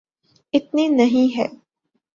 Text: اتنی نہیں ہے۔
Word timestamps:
اتنی 0.53 0.87
نہیں 0.87 1.37
ہے۔ 1.37 1.47